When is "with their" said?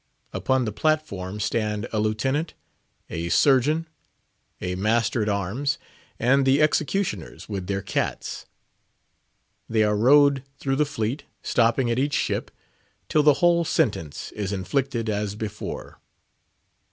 7.47-7.83